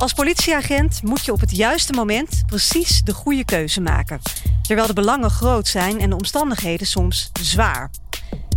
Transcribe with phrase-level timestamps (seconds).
[0.00, 4.20] Als politieagent moet je op het juiste moment precies de goede keuze maken.
[4.62, 7.90] Terwijl de belangen groot zijn en de omstandigheden soms zwaar.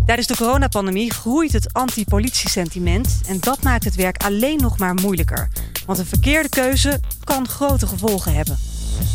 [0.05, 5.49] Tijdens de coronapandemie groeit het anti-politie-sentiment en dat maakt het werk alleen nog maar moeilijker.
[5.85, 8.57] Want een verkeerde keuze kan grote gevolgen hebben.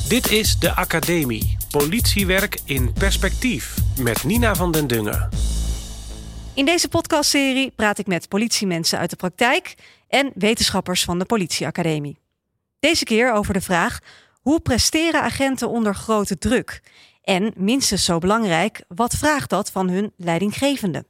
[0.09, 1.57] Dit is de Academie.
[1.71, 3.75] Politiewerk in perspectief.
[3.99, 5.29] Met Nina van den Dungen.
[6.55, 9.75] In deze podcastserie praat ik met politiemensen uit de praktijk
[10.09, 12.19] en wetenschappers van de Politieacademie.
[12.81, 13.99] Deze keer over de vraag:
[14.41, 16.83] hoe presteren agenten onder grote druk?
[17.23, 21.05] En minstens zo belangrijk, wat vraagt dat van hun leidinggevende?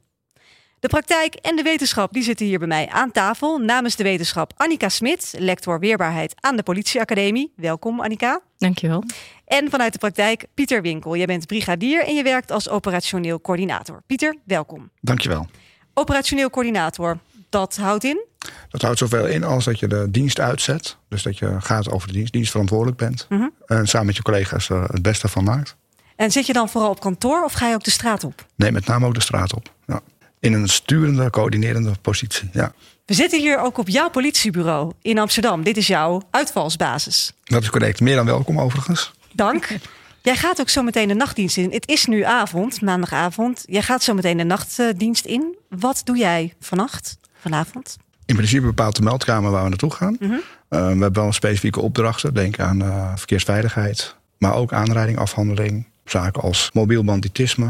[0.79, 3.57] De praktijk en de wetenschap die zitten hier bij mij aan tafel.
[3.57, 7.53] Namens de wetenschap Annika Smit, lector weerbaarheid aan de Politieacademie.
[7.55, 8.41] Welkom Annika.
[8.57, 9.03] Dankjewel.
[9.45, 11.15] En vanuit de praktijk Pieter Winkel.
[11.15, 14.03] Jij bent brigadier en je werkt als operationeel coördinator.
[14.07, 14.89] Pieter, welkom.
[15.01, 15.47] Dankjewel.
[15.93, 18.25] Operationeel coördinator, dat houdt in?
[18.69, 20.97] Dat houdt zoveel in als dat je de dienst uitzet.
[21.09, 23.27] Dus dat je gaat over de dienst, dienstverantwoordelijk bent.
[23.65, 25.75] En samen met je collega's er het beste van maakt.
[26.15, 28.45] En zit je dan vooral op kantoor of ga je ook de straat op?
[28.55, 29.73] Nee, met name ook de straat op.
[29.87, 30.01] Ja.
[30.39, 32.49] In een sturende, coördinerende positie.
[32.53, 32.73] Ja.
[33.05, 35.63] We zitten hier ook op jouw politiebureau in Amsterdam.
[35.63, 37.33] Dit is jouw uitvalsbasis.
[37.43, 37.99] Dat is correct.
[37.99, 39.11] Meer dan welkom overigens.
[39.33, 39.67] Dank.
[40.21, 41.71] Jij gaat ook zo meteen de nachtdienst in.
[41.71, 43.63] Het is nu avond, maandagavond.
[43.65, 45.57] Jij gaat zo meteen de nachtdienst in.
[45.69, 47.97] Wat doe jij vannacht, vanavond?
[48.25, 50.17] In principe bepaalt de meldkamer waar we naartoe gaan.
[50.21, 50.37] Uh,
[50.69, 52.33] we hebben wel specifieke opdrachten.
[52.33, 54.15] Denk aan uh, verkeersveiligheid.
[54.37, 55.87] Maar ook aanrijding, afhandeling.
[56.05, 57.65] Zaken als mobiel banditisme.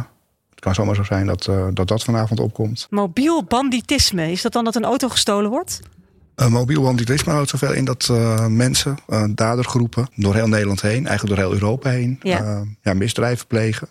[0.49, 2.87] Het kan zomaar zo zijn dat, uh, dat dat vanavond opkomt.
[2.89, 5.79] Mobiel banditisme, is dat dan dat een auto gestolen wordt?
[6.49, 8.11] Mobiel banditisme houdt zoveel in dat
[8.49, 8.97] mensen,
[9.29, 12.63] dadergroepen, door heel Nederland heen, eigenlijk door heel Europa heen, ja.
[12.81, 13.87] ja misdrijven plegen.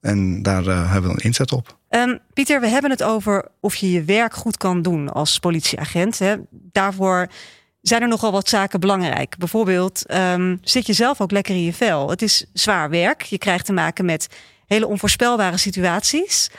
[0.00, 1.78] En daar hebben we een inzet op.
[1.90, 6.18] Um, Pieter, we hebben het over of je je werk goed kan doen als politieagent.
[6.18, 6.36] Hè.
[6.50, 7.28] Daarvoor
[7.82, 9.38] zijn er nogal wat zaken belangrijk.
[9.38, 12.10] Bijvoorbeeld um, zit je zelf ook lekker in je vel.
[12.10, 13.22] Het is zwaar werk.
[13.22, 14.26] Je krijgt te maken met
[14.66, 16.50] hele onvoorspelbare situaties.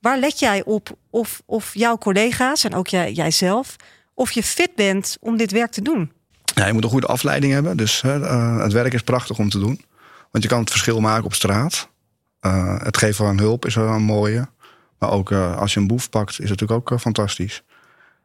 [0.00, 3.76] Waar let jij op of, of jouw collega's en ook jij, jijzelf,
[4.14, 6.12] of je fit bent om dit werk te doen?
[6.54, 7.76] Ja, je moet een goede afleiding hebben.
[7.76, 9.84] Dus uh, het werk is prachtig om te doen.
[10.30, 11.88] Want je kan het verschil maken op straat.
[12.46, 14.48] Uh, het geven van hulp is wel een mooie.
[14.98, 17.62] Maar ook uh, als je een boef pakt, is het natuurlijk ook fantastisch.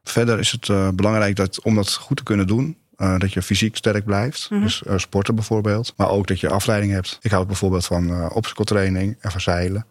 [0.04, 3.76] Verder is het belangrijk dat om dat goed te kunnen doen, uh, dat je fysiek
[3.76, 4.50] sterk blijft.
[4.50, 4.66] Mm -hmm.
[4.66, 5.94] Dus uh, sporten bijvoorbeeld.
[5.98, 7.18] Maar ook dat je afleiding hebt.
[7.22, 9.86] Ik houd bijvoorbeeld van uh, obstacle training en van zeilen.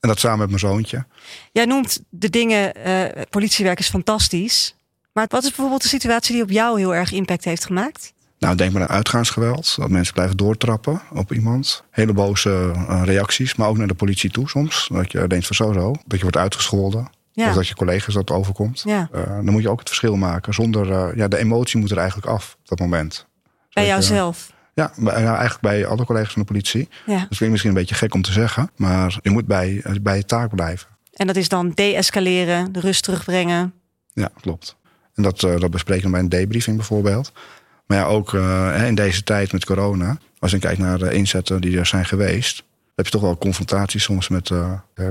[0.00, 1.04] En dat samen met mijn zoontje.
[1.52, 2.72] Jij noemt de dingen,
[3.30, 4.76] politiewerk is fantastisch.
[5.12, 8.12] Maar wat is bijvoorbeeld de situatie die op jou heel erg impact heeft gemaakt?
[8.46, 9.76] Nou, denk maar aan uitgaansgeweld.
[9.76, 11.84] Dat mensen blijven doortrappen op iemand.
[11.90, 12.72] Hele boze
[13.04, 14.88] reacties, maar ook naar de politie toe soms.
[14.92, 15.94] Dat je denkt van zo zo.
[16.04, 17.10] Dat je wordt uitgescholden.
[17.32, 17.48] Ja.
[17.48, 18.82] Of dat je collega's dat overkomt.
[18.84, 19.08] Ja.
[19.14, 20.54] Uh, dan moet je ook het verschil maken.
[20.54, 23.26] Zonder, uh, ja, de emotie moet er eigenlijk af op dat moment.
[23.72, 24.52] Bij jouzelf?
[24.74, 26.88] Ja, bij, nou, eigenlijk bij alle collega's van de politie.
[27.06, 27.18] Ja.
[27.18, 28.70] Dat klinkt misschien een beetje gek om te zeggen.
[28.76, 30.88] Maar je moet bij, bij je taak blijven.
[31.12, 33.72] En dat is dan de-escaleren, de rust terugbrengen?
[34.12, 34.76] Ja, klopt.
[35.14, 37.32] En dat, uh, dat bespreken we bij een debriefing bijvoorbeeld.
[37.86, 38.32] Maar ja, ook
[38.86, 40.18] in deze tijd met corona.
[40.38, 42.64] Als je kijkt naar de inzetten die er zijn geweest.
[42.94, 44.50] heb je toch wel confrontaties soms met,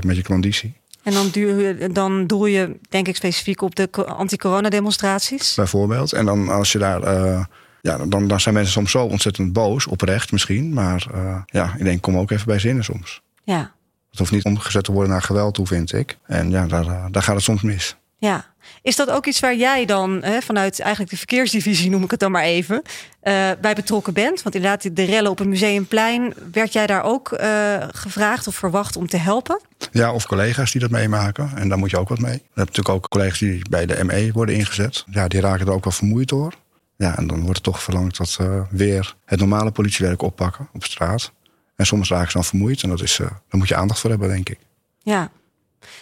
[0.00, 0.74] met je klanditie.
[1.02, 5.54] En dan, duur, dan doe je, denk ik, specifiek op de anti-corona-demonstraties?
[5.54, 6.12] Bijvoorbeeld.
[6.12, 7.02] En dan als je daar.
[7.02, 7.44] Uh,
[7.82, 10.72] ja, dan, dan zijn mensen soms zo ontzettend boos, oprecht misschien.
[10.72, 11.06] Maar
[11.46, 13.22] ja, ik denk, kom ook even bij zinnen soms.
[13.44, 13.74] Ja.
[14.10, 16.18] Het hoeft niet omgezet te worden naar geweld toe, vind ik.
[16.26, 17.96] En ja, daar, daar gaat het soms mis.
[18.18, 18.54] Ja.
[18.82, 22.20] Is dat ook iets waar jij dan hè, vanuit eigenlijk de verkeersdivisie, noem ik het
[22.20, 22.82] dan maar even,
[23.22, 24.42] uh, bij betrokken bent?
[24.42, 28.96] Want inderdaad, de rellen op het museumplein, werd jij daar ook uh, gevraagd of verwacht
[28.96, 29.60] om te helpen?
[29.92, 31.50] Ja, of collega's die dat meemaken.
[31.54, 32.32] En daar moet je ook wat mee.
[32.32, 35.04] Je hebt natuurlijk ook collega's die bij de ME worden ingezet.
[35.10, 36.54] Ja, die raken er ook wel vermoeid door.
[36.96, 40.68] Ja, en dan wordt er toch verlangd dat ze uh, weer het normale politiewerk oppakken
[40.72, 41.32] op straat.
[41.76, 42.82] En soms raken ze dan vermoeid.
[42.82, 44.58] En dat is, daar moet je aandacht voor hebben, denk ik.
[44.98, 45.30] Ja.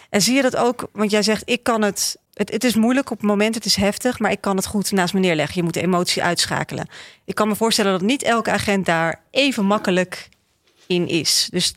[0.09, 3.11] En zie je dat ook, want jij zegt, ik kan het het, het, is moeilijk
[3.11, 5.55] op het moment, het is heftig, maar ik kan het goed naast me neerleggen.
[5.55, 6.87] Je moet de emotie uitschakelen.
[7.25, 10.29] Ik kan me voorstellen dat niet elke agent daar even makkelijk
[10.87, 11.47] in is.
[11.51, 11.73] Dus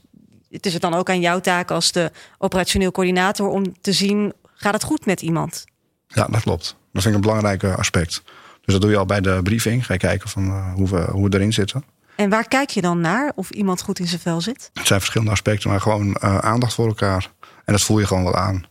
[0.51, 4.33] het is het dan ook aan jouw taak als de operationeel coördinator om te zien,
[4.55, 5.65] gaat het goed met iemand?
[6.09, 6.77] Ja, dat klopt.
[6.93, 8.23] Dat vind ik een belangrijk aspect.
[8.65, 9.87] Dus dat doe je al bij de briefing.
[9.87, 11.85] Ga je kijken van uh, hoe, we, hoe we erin zitten.
[12.17, 14.71] En waar kijk je dan naar of iemand goed in zijn vel zit?
[14.73, 17.31] Het zijn verschillende aspecten, maar gewoon uh, aandacht voor elkaar.
[17.69, 18.65] En dat voel je gewoon wel aan.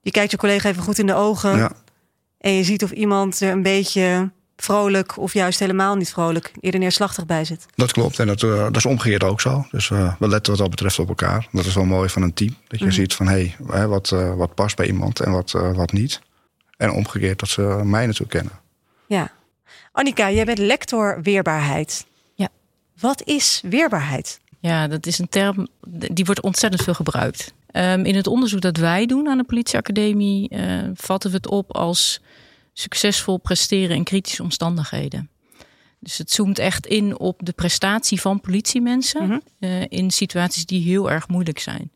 [0.00, 1.56] Je kijkt je collega even goed in de ogen.
[1.56, 1.72] Ja.
[2.38, 6.80] En je ziet of iemand er een beetje vrolijk of juist helemaal niet vrolijk, eerder
[6.80, 7.66] neerslachtig bij zit.
[7.74, 8.18] Dat klopt.
[8.18, 9.66] En dat, uh, dat is omgekeerd ook zo.
[9.70, 11.48] Dus uh, we letten wat dat betreft op elkaar.
[11.52, 12.56] Dat is wel mooi van een team.
[12.66, 12.90] Dat je mm.
[12.90, 16.20] ziet van hé, hey, wat, uh, wat past bij iemand en wat, wat niet.
[16.76, 18.52] En omgekeerd dat ze mij natuurlijk kennen.
[19.06, 19.30] Ja.
[19.92, 22.06] Annika, jij bent lector weerbaarheid.
[22.34, 22.48] Ja.
[23.00, 24.40] Wat is weerbaarheid?
[24.60, 27.52] Ja, dat is een term die wordt ontzettend veel gebruikt.
[27.72, 31.76] Um, in het onderzoek dat wij doen aan de politieacademie uh, vatten we het op
[31.76, 32.20] als
[32.72, 35.30] succesvol presteren in kritische omstandigheden.
[36.00, 39.42] Dus het zoomt echt in op de prestatie van politiemensen mm -hmm.
[39.60, 41.90] uh, in situaties die heel erg moeilijk zijn.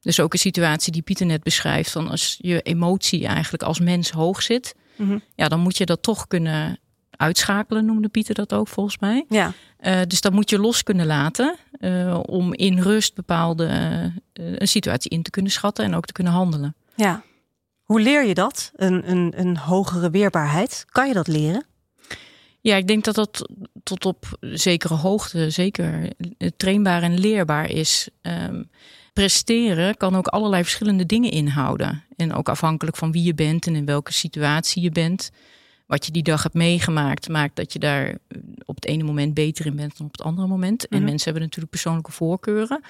[0.00, 4.10] Dus ook een situatie die Pieter net beschrijft, van als je emotie eigenlijk als mens
[4.10, 5.22] hoog zit, mm -hmm.
[5.34, 6.78] ja, dan moet je dat toch kunnen
[7.20, 9.24] uitschakelen, noemde Pieter dat ook volgens mij.
[9.28, 9.52] Ja.
[9.80, 14.68] Uh, dus dat moet je los kunnen laten uh, om in rust bepaalde uh, een
[14.68, 16.74] situatie in te kunnen schatten en ook te kunnen handelen.
[16.94, 17.22] Ja.
[17.82, 18.72] Hoe leer je dat?
[18.76, 20.84] Een, een, een hogere weerbaarheid?
[20.88, 21.64] Kan je dat leren?
[22.60, 23.48] Ja, ik denk dat dat
[23.82, 26.12] tot op zekere hoogte zeker
[26.56, 28.08] trainbaar en leerbaar is.
[28.22, 28.70] Um,
[29.12, 32.04] presteren kan ook allerlei verschillende dingen inhouden.
[32.16, 35.30] En ook afhankelijk van wie je bent en in welke situatie je bent.
[35.90, 38.18] Wat je die dag hebt meegemaakt, maakt dat je daar
[38.64, 40.82] op het ene moment beter in bent dan op het andere moment.
[40.82, 41.04] En mm -hmm.
[41.04, 42.82] mensen hebben natuurlijk persoonlijke voorkeuren.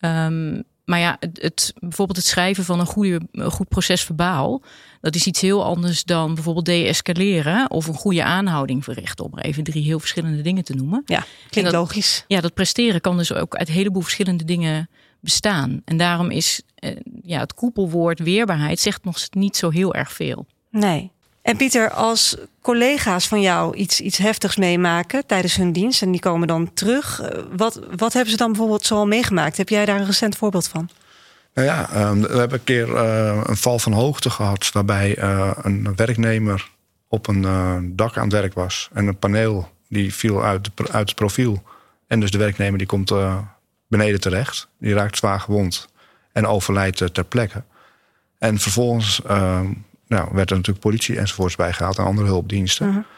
[0.00, 4.62] Um, maar ja, het, het, bijvoorbeeld het schrijven van een, goede, een goed proces verbaal,
[5.00, 9.24] dat is iets heel anders dan bijvoorbeeld de-escaleren of een goede aanhouding verrichten.
[9.24, 11.02] Om er even drie heel verschillende dingen te noemen.
[11.04, 12.24] Ja, klinkt dat, logisch.
[12.26, 14.90] Ja, dat presteren kan dus ook uit een heleboel verschillende dingen
[15.20, 15.82] bestaan.
[15.84, 20.46] En daarom is eh, ja, het koepelwoord weerbaarheid zegt nog niet zo heel erg veel.
[20.70, 21.12] Nee.
[21.42, 26.20] En Pieter, als collega's van jou iets, iets heftigs meemaken tijdens hun dienst en die
[26.20, 27.22] komen dan terug,
[27.56, 29.56] wat, wat hebben ze dan bijvoorbeeld zo al meegemaakt?
[29.56, 30.90] Heb jij daar een recent voorbeeld van?
[31.54, 35.50] Nou ja, um, we hebben een keer uh, een val van hoogte gehad waarbij uh,
[35.62, 36.70] een werknemer
[37.08, 41.14] op een dak aan het werk was en een paneel die viel uit, uit het
[41.14, 41.62] profiel.
[42.06, 43.12] En dus de werknemer die komt
[43.88, 45.88] beneden terecht, die raakt zwaar gewond
[46.32, 47.62] en overlijdt ter plekke.
[48.38, 49.20] En vervolgens
[50.10, 52.86] nou, werd er natuurlijk politie enzovoorts bijgehaald en andere hulpdiensten.
[52.86, 52.96] Mhm.
[52.96, 53.12] Uh -huh.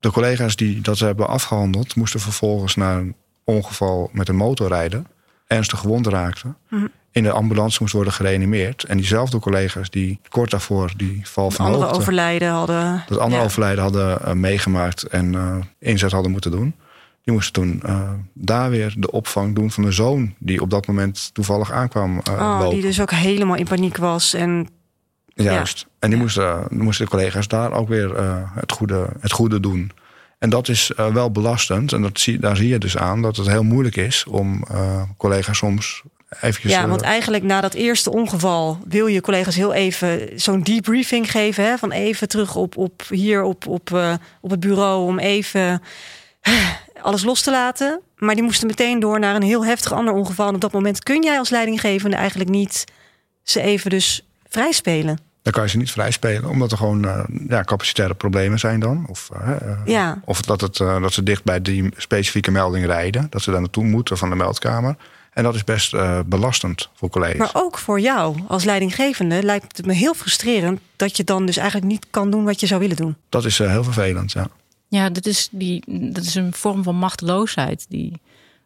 [0.00, 3.14] De collega's die dat hebben afgehandeld, moesten vervolgens naar een
[3.44, 5.06] ongeval met een motor rijden.
[5.46, 6.56] Ernstig gewond raakten.
[6.68, 6.74] Mhm.
[6.74, 6.90] Uh -huh.
[7.10, 8.84] In de ambulance moest worden gereanimeerd.
[8.84, 13.04] En diezelfde collega's die kort daarvoor die val van andere hoogte, overlijden hadden.
[13.08, 13.46] Dat andere ja.
[13.46, 16.74] overlijden hadden uh, meegemaakt en uh, inzet hadden moeten doen.
[17.22, 20.86] Die moesten toen uh, daar weer de opvang doen van de zoon die op dat
[20.86, 22.20] moment toevallig aankwam.
[22.30, 24.68] Uh, oh, die dus ook helemaal in paniek was en
[25.44, 25.78] Juist.
[25.78, 25.86] Ja.
[25.98, 29.92] En die moesten, moesten de collega's daar ook weer uh, het, goede, het goede doen.
[30.38, 31.92] En dat is uh, wel belastend.
[31.92, 35.02] En dat zie, daar zie je dus aan dat het heel moeilijk is om uh,
[35.16, 36.02] collega's soms
[36.40, 36.72] eventjes...
[36.72, 41.64] Ja, want eigenlijk na dat eerste ongeval wil je collega's heel even zo'n debriefing geven.
[41.64, 41.78] Hè?
[41.78, 43.90] Van even terug op, op hier op, op,
[44.40, 45.82] op het bureau om even
[47.02, 48.00] alles los te laten.
[48.16, 50.48] Maar die moesten meteen door naar een heel heftig ander ongeval.
[50.48, 52.84] En op dat moment kun jij als leidinggevende eigenlijk niet
[53.42, 55.27] ze even dus vrij spelen.
[55.48, 58.80] Dan kan je ze niet vrij spelen, omdat er gewoon uh, ja, capacitaire problemen zijn
[58.80, 59.06] dan.
[59.08, 60.20] Of, uh, ja.
[60.24, 63.26] of dat, het, uh, dat ze dicht bij die specifieke melding rijden.
[63.30, 64.96] Dat ze daar naartoe moeten van de meldkamer.
[65.32, 65.96] En dat is best
[66.26, 67.38] belastend voor collega's.
[67.38, 70.80] Maar ook voor jou als leidinggevende lijkt het me heel frustrerend...
[70.96, 73.16] dat je dan dus eigenlijk niet kan doen wat je zou willen doen.
[73.28, 74.48] Dat is heel vervelend, ja.
[74.88, 77.86] Ja, dat is, die, dat is een vorm van machteloosheid...
[77.88, 78.20] Die,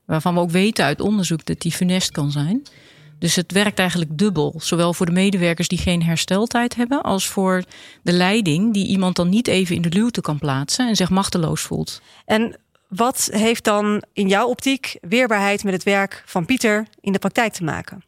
[0.05, 2.63] waarvan we ook weten uit onderzoek dat die funest kan zijn...
[3.23, 4.55] Dus het werkt eigenlijk dubbel.
[4.57, 7.65] Zowel voor de medewerkers die geen hersteltijd hebben, als voor
[8.03, 11.61] de leiding die iemand dan niet even in de luwte kan plaatsen en zich machteloos
[11.61, 12.01] voelt.
[12.25, 12.57] En
[12.89, 17.53] wat heeft dan in jouw optiek weerbaarheid met het werk van Pieter in de praktijk
[17.53, 18.05] te maken?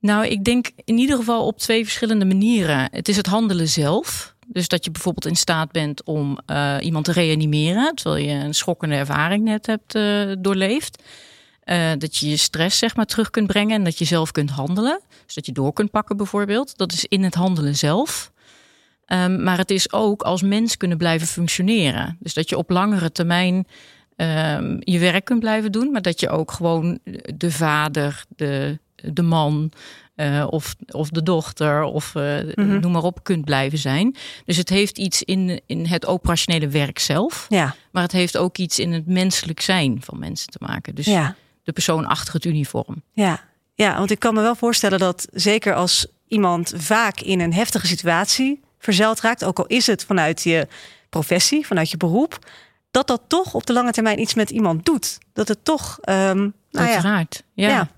[0.00, 2.88] Nou, ik denk in ieder geval op twee verschillende manieren.
[2.92, 4.34] Het is het handelen zelf.
[4.46, 8.54] Dus dat je bijvoorbeeld in staat bent om uh, iemand te reanimeren, terwijl je een
[8.54, 11.02] schokkende ervaring net hebt uh, doorleefd.
[11.70, 14.50] Uh, dat je je stress zeg maar terug kunt brengen en dat je zelf kunt
[14.50, 15.00] handelen.
[15.24, 16.76] Dus dat je door kunt pakken bijvoorbeeld.
[16.76, 18.32] Dat is in het handelen zelf.
[19.06, 22.16] Um, maar het is ook als mens kunnen blijven functioneren.
[22.20, 23.54] Dus dat je op langere termijn
[24.16, 25.90] um, je werk kunt blijven doen.
[25.90, 26.98] Maar dat je ook gewoon
[27.36, 29.72] de vader, de, de man
[30.16, 32.80] uh, of, of de dochter of uh, mm -hmm.
[32.80, 34.16] noem maar op kunt blijven zijn.
[34.44, 37.46] Dus het heeft iets in, in het operationele werk zelf.
[37.48, 37.74] Ja.
[37.90, 40.94] Maar het heeft ook iets in het menselijk zijn van mensen te maken.
[40.94, 43.02] Dus ja de persoon achter het uniform.
[43.12, 43.40] Ja.
[43.74, 47.86] ja, want ik kan me wel voorstellen dat zeker als iemand vaak in een heftige
[47.86, 50.68] situatie verzeild raakt, ook al is het vanuit je
[51.08, 52.38] professie, vanuit je beroep,
[52.90, 55.18] dat dat toch op de lange termijn iets met iemand doet.
[55.32, 55.98] Dat het toch.
[56.08, 57.42] Um, nou Uiteraard.
[57.54, 57.68] Ja.
[57.68, 57.88] ja.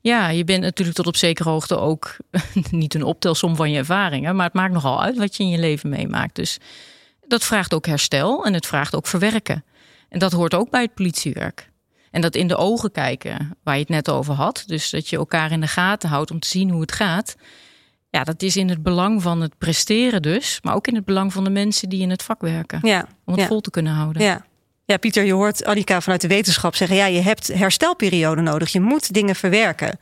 [0.00, 2.16] Ja, je bent natuurlijk tot op zekere hoogte ook
[2.70, 5.58] niet een optelsom van je ervaringen, maar het maakt nogal uit wat je in je
[5.58, 6.34] leven meemaakt.
[6.34, 6.58] Dus
[7.26, 9.64] dat vraagt ook herstel en het vraagt ook verwerken.
[10.08, 11.67] En dat hoort ook bij het politiewerk.
[12.10, 14.62] En dat in de ogen kijken, waar je het net over had.
[14.66, 17.36] Dus dat je elkaar in de gaten houdt om te zien hoe het gaat.
[18.10, 21.32] Ja, dat is in het belang van het presteren dus, maar ook in het belang
[21.32, 22.78] van de mensen die in het vak werken.
[22.82, 23.08] Ja.
[23.24, 23.48] Om het ja.
[23.48, 24.22] vol te kunnen houden.
[24.22, 24.46] Ja.
[24.84, 28.72] Ja, Pieter, je hoort Annika vanuit de wetenschap zeggen: ja, je hebt herstelperiode nodig.
[28.72, 29.98] Je moet dingen verwerken.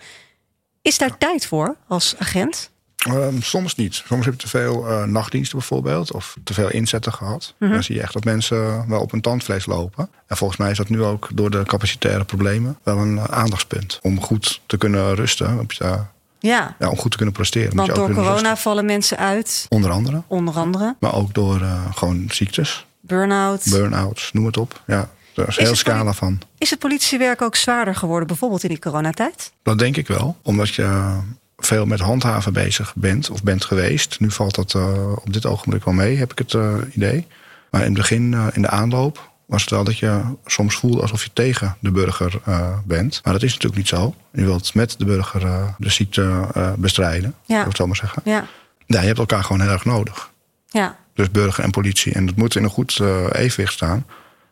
[0.82, 2.70] Is daar tijd voor als agent?
[3.06, 4.02] Ehm, soms niet.
[4.06, 6.12] Soms heb je te veel eh, nachtdiensten bijvoorbeeld.
[6.12, 7.54] Of te veel inzetten gehad.
[7.58, 10.08] Dan zie je echt dat mensen wel op hun tandvlees lopen.
[10.26, 13.98] En volgens mij is dat nu ook door de capacitaire problemen wel een eh, aandachtspunt.
[14.02, 15.58] Om goed te kunnen rusten.
[15.58, 15.98] Op je,
[16.38, 17.68] Ja, ja, om goed te kunnen presteren.
[17.76, 18.56] moet want je door corona rusten.
[18.56, 19.66] vallen mensen uit.
[19.68, 20.22] Onder andere.
[20.26, 22.86] Onder andere Maar ook door eh, gewoon ziektes.
[23.00, 23.64] burn-out.
[23.70, 24.82] Burn-outs, noem het op.
[24.86, 26.38] Ja, er is een hele scala van.
[26.58, 29.52] Is het politiewerk ook zwaarder geworden, bijvoorbeeld in die coronatijd?
[29.62, 30.36] Dat denk ik wel.
[30.42, 31.16] Omdat je
[31.56, 34.20] veel met handhaven bezig bent of bent geweest.
[34.20, 37.26] Nu valt dat eh, op dit ogenblik wel mee, heb ik het eh, idee.
[37.70, 41.00] Maar in het begin, eh, in de aanloop, was het wel dat je soms voelde
[41.00, 42.40] alsof je tegen de burger
[42.84, 43.20] bent.
[43.24, 44.14] Maar dat is natuurlijk niet zo.
[44.32, 46.46] Je wilt met de burger de ziekte
[46.78, 47.60] bestrijden, Ja.
[47.60, 48.22] ik het zo maar zeggen.
[48.24, 48.46] Ja,
[48.86, 50.30] Ja, je hebt elkaar gewoon heel erg nodig.
[50.66, 52.12] ja, Dus burger en politie.
[52.12, 53.00] En dat moet in een goed
[53.32, 54.06] evenwicht staan.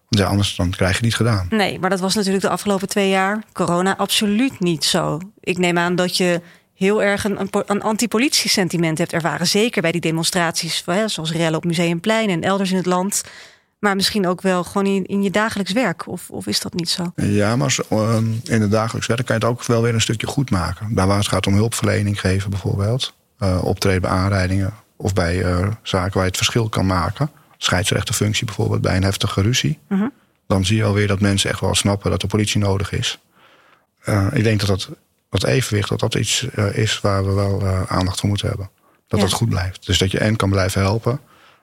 [0.08, 1.46] Want ja, anders dan krijg je het niet gedaan.
[1.50, 5.18] nee, maar dat was natuurlijk de afgelopen twee jaar corona absoluut niet zo.
[5.40, 6.40] Ik neem aan dat je
[6.74, 9.46] heel erg een, een, po- een anti-politie-sentiment hebt ervaren.
[9.46, 13.22] Zeker bij die demonstraties, zoals rellen op Museumplein en elders in het land.
[13.78, 16.08] Maar misschien ook wel gewoon in, in je dagelijks werk.
[16.08, 17.12] Of, of is dat niet zo?
[17.16, 20.26] Ja, maar ehm, in het dagelijks werk kan je het ook wel weer een stukje
[20.26, 20.94] goed maken.
[20.94, 23.14] Daar waar het gaat om hulpverlening geven bijvoorbeeld.
[23.38, 24.74] eh, optreden bij aanrijdingen.
[24.96, 27.30] Of bij eh, zaken waar je het verschil kan maken.
[27.58, 29.78] Scheidsrechterfunctie bijvoorbeeld bij een heftige ruzie.
[29.88, 30.08] Mhm.
[30.46, 33.18] Dan zie je alweer dat mensen echt wel snappen dat de politie nodig is.
[34.00, 34.88] Eh, ik denk dat dat,
[35.40, 38.70] dat evenwicht dat dat iets eh, is waar we wel eh, aandacht voor moeten hebben.
[39.08, 39.26] Dat Ja.
[39.26, 39.86] dat goed blijft.
[39.86, 41.20] Dus dat je en kan blijven helpen.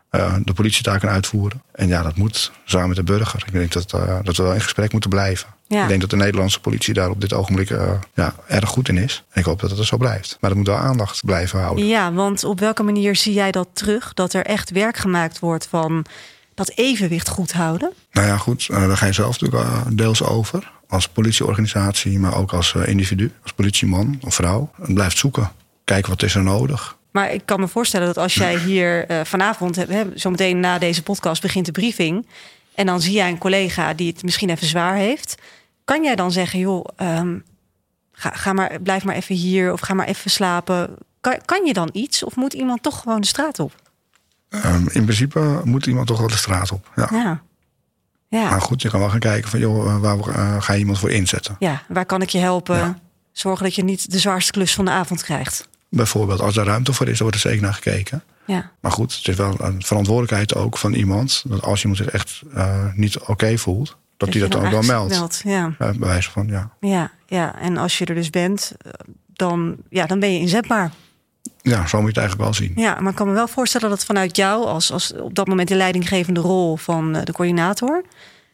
[0.09, 1.61] eh, de politie daar kan uitvoeren.
[1.71, 3.43] En ja, dat moet samen met de burger.
[3.45, 3.89] Ik denk dat,
[4.23, 5.47] dat we wel in gesprek moeten blijven.
[5.67, 5.81] Ja.
[5.81, 7.69] Ik denk dat de Nederlandse politie daar op dit ogenblik
[8.13, 9.23] ja, erg goed in is.
[9.31, 10.37] En ik hoop dat het zo blijft.
[10.39, 11.85] Maar dat moet wel aandacht blijven houden.
[11.87, 14.13] Ja, want op welke manier zie jij dat terug?
[14.13, 16.05] Dat er echt werk gemaakt wordt van
[16.55, 17.91] dat evenwicht goed houden?
[18.11, 20.71] Nou ja, goed, daar ga je zelf natuurlijk deels over.
[20.91, 23.31] Als politieorganisatie, maar ook als eh, individu.
[23.43, 24.71] Als politieman of vrouw.
[24.77, 25.51] Blijft zoeken.
[25.83, 26.97] Kijken wat is er nodig.
[27.11, 31.03] Maar ik kan me voorstellen dat als jij hier eh, vanavond, hè, zometeen na deze
[31.03, 32.27] podcast begint de briefing.
[32.75, 35.35] En dan zie jij een collega die het misschien even zwaar heeft.
[35.85, 37.37] Kan jij dan zeggen, joh, ehm,
[38.11, 40.95] ga, ga maar, blijf maar even hier of ga maar even slapen.
[41.21, 43.75] Kan, kan je dan iets of moet iemand toch gewoon de straat op?
[44.49, 46.91] Ehm, in principe moet iemand toch wel de straat op.
[46.95, 47.07] Ja.
[47.11, 47.41] Ja.
[48.31, 48.49] Ja.
[48.49, 50.99] Maar goed, je kan wel gaan kijken van, joh, eh, waar eh, ga je iemand
[50.99, 51.55] voor inzetten?
[51.59, 52.77] ja, waar kan ik je helpen?
[52.77, 52.99] Ja.
[53.31, 55.67] Zorgen dat je niet de zwaarste klus van de avond krijgt.
[55.89, 58.23] Bijvoorbeeld, als er ruimte voor is, dan wordt er zeker naar gekeken.
[58.45, 61.43] Ja, Maar goed, het is wel een verantwoordelijkheid ook van iemand.
[61.47, 64.81] Dat als iemand zich echt eh, niet oké voelt, dat hij dat dan ook wel
[64.81, 65.11] meldt.
[65.11, 65.41] meldt.
[65.45, 65.73] Ja.
[65.77, 66.69] Bij wijze van, ja.
[66.79, 68.71] Ja, ja, en als je er dus bent,
[69.33, 70.91] dan, ja, dan ben je inzetbaar.
[71.61, 72.71] Ja, zo moet je het eigenlijk wel zien.
[72.75, 75.67] Ja, maar ik kan me wel voorstellen dat vanuit jou, als, als op dat moment
[75.67, 78.03] de leidinggevende rol van eh, de coördinator,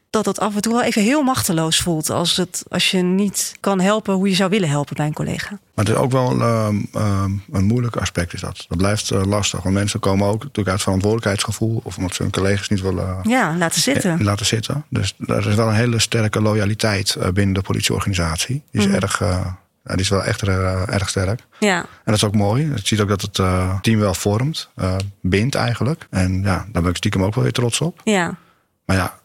[0.10, 3.56] dat dat af en toe wel even heel machteloos voelt als, het, als je niet
[3.60, 5.50] kan helpen hoe je zou willen helpen bij een collega.
[5.50, 8.66] Maar het is ook wel ehm, ehm, een moeilijk aspect is dat.
[8.68, 9.62] Dat blijft eh, lastig.
[9.64, 11.82] Want mensen komen ook natuurlijk uit verantwoordelijkheidsgevoel.
[11.84, 14.24] Of omdat ze hun collega's niet willen Ja, laten eh, zitten.
[14.24, 14.86] laten zitten.
[14.90, 18.64] Dus er is wel een hele sterke loyaliteit eh, binnen de politieorganisatie.
[18.72, 18.96] Die is, Mhm.
[18.96, 19.46] erg, eh,
[19.88, 21.42] ja, die is wel echt eh, erg sterk.
[21.60, 22.66] Ja, En dat is ook mooi.
[22.66, 24.70] Je ziet ook dat het eh, team wel vormt.
[24.76, 26.08] eh, bindt eigenlijk.
[26.10, 28.02] En ja, daar ben ik stiekem ook wel weer trots op.
[28.04, 28.38] ja,
[28.86, 29.20] Maar ja,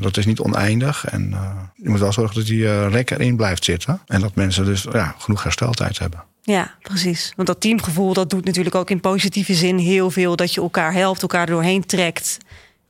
[0.00, 1.04] dat is niet oneindig.
[1.06, 1.34] En
[1.74, 4.00] je moet wel zorgen dat die rek erin blijft zitten.
[4.06, 6.22] En dat mensen dus ja, genoeg hersteltijd hebben.
[6.42, 7.32] ja, precies.
[7.36, 10.36] Want dat teamgevoel, dat doet natuurlijk ook in positieve zin heel veel.
[10.36, 12.38] Dat je elkaar helpt, elkaar er doorheen trekt.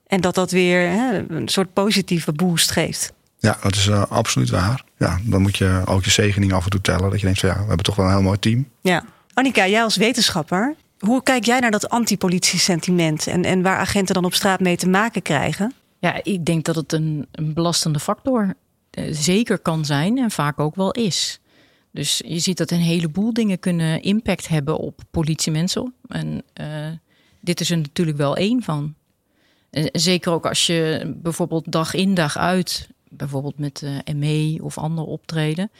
[0.06, 3.12] En dat dat weer hè, een soort positieve boost geeft.
[3.46, 4.84] Ja, dat is uh, absoluut waar.
[4.98, 7.10] Ja, dan moet je ook je zegening af en toe tellen.
[7.10, 8.68] Dat je denkt van ja, we hebben toch wel een heel mooi team.
[8.80, 9.04] Ja.
[9.34, 14.24] Annika, jij als wetenschapper, hoe kijk jij naar dat antipolitie-sentiment en, en waar agenten dan
[14.24, 15.74] op straat mee te maken krijgen?
[15.98, 18.54] Ja, ik denk dat het een, een belastende factor
[18.98, 21.40] uh, zeker kan zijn en vaak ook wel is.
[21.92, 25.94] Dus je ziet dat een heleboel dingen kunnen impact hebben op politiemensen.
[26.08, 26.66] En uh,
[27.40, 28.94] dit is er natuurlijk wel één van.
[29.70, 34.78] En zeker ook als je bijvoorbeeld dag in dag uit, bijvoorbeeld met uh, ME of
[34.78, 35.70] ander optreden,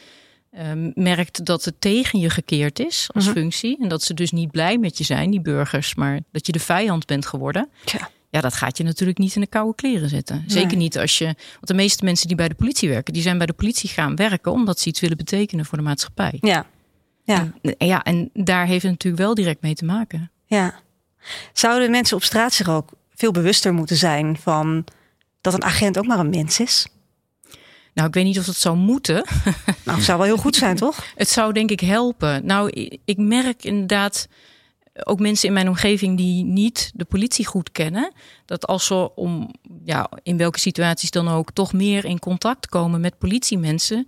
[0.53, 0.61] uh,
[0.93, 3.33] merkt dat het tegen je gekeerd is als Mhm.
[3.33, 3.77] functie.
[3.81, 6.59] En dat ze dus niet blij met je zijn, die burgers, maar dat je de
[6.59, 7.69] vijand bent geworden.
[7.85, 8.09] Ja.
[8.29, 10.43] Ja, dat gaat je natuurlijk niet in de koude kleren zetten.
[10.47, 10.77] Zeker Nee.
[10.77, 11.25] niet als je.
[11.25, 14.15] Want de meeste mensen die bij de politie werken, die zijn bij de politie gaan
[14.15, 16.37] werken omdat ze iets willen betekenen voor de maatschappij.
[16.41, 16.65] Ja.
[17.23, 17.51] Ja.
[17.61, 20.31] En, ja, en daar heeft het natuurlijk wel direct mee te maken.
[20.45, 20.79] ja.
[21.53, 24.83] Zouden mensen op straat zich ook veel bewuster moeten zijn van
[25.41, 26.87] dat een agent ook maar een mens is?
[27.97, 29.23] Nou, ik weet niet of dat zou moeten.
[29.85, 31.05] Nou, zou wel heel goed zijn, toch?
[31.15, 32.45] Het zou denk ik helpen.
[32.45, 32.69] Nou,
[33.05, 34.27] ik merk inderdaad
[35.03, 38.11] ook mensen in mijn omgeving die niet de politie goed kennen,
[38.45, 39.51] dat als ze om,
[39.83, 44.07] ja, in welke situaties dan ook, toch meer in contact komen met politiemensen,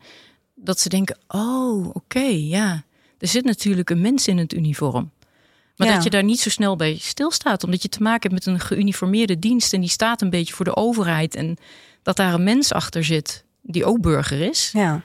[0.56, 2.84] dat ze denken: oh, oké, ja,
[3.18, 5.12] er zit natuurlijk een mens in het uniform.
[5.76, 5.94] Maar Ja.
[5.94, 8.60] dat je daar niet zo snel bij stilstaat, omdat je te maken hebt met een
[8.62, 11.58] geuniformeerde dienst en die staat een beetje voor de overheid en
[12.04, 14.70] dat daar een mens achter zit die ook burger is.
[14.74, 15.02] Ja.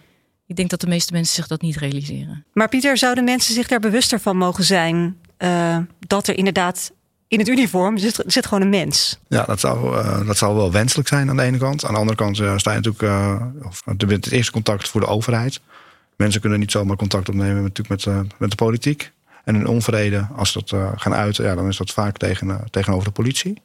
[0.47, 2.45] Ik denk dat de meeste mensen zich dat niet realiseren.
[2.53, 6.93] Maar Pieter, zouden mensen zich daar bewuster van mogen zijn eh, dat er inderdaad
[7.29, 9.19] in het uniform zit, zit gewoon een mens?
[9.29, 11.85] Ja, dat zou, eh, dat zou wel wenselijk zijn aan de ene kant.
[11.85, 14.89] Aan de andere kant eh, sta je natuurlijk, eh, of, je bent het eerste contact
[14.89, 15.61] voor de overheid.
[16.17, 19.13] Mensen kunnen niet zomaar contact opnemen met, natuurlijk met, eh, met de politiek.
[19.45, 22.65] En in onvrede, als ze dat eh, gaan uiten, ja, dan is dat vaak tegen,
[22.71, 23.63] tegenover de politie.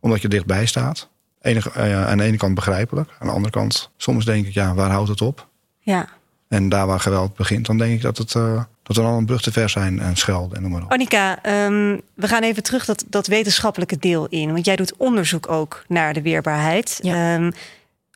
[0.00, 1.08] Omdat je dichtbij staat.
[1.42, 3.10] Enige, eh, aan de ene kant begrijpelijk.
[3.18, 5.48] Aan de andere kant, soms denk ik, ja, waar houdt het op?
[5.78, 6.08] Ja.
[6.48, 9.26] En daar waar geweld begint, dan denk ik dat, het, eh, dat er al een
[9.26, 10.92] brug te ver zijn en schelden en noem maar op.
[10.92, 14.52] Annika, ehm, we gaan even terug dat, dat wetenschappelijke deel in.
[14.52, 16.98] Want jij doet onderzoek ook naar de weerbaarheid.
[17.02, 17.34] Ja.
[17.34, 17.50] Ehm,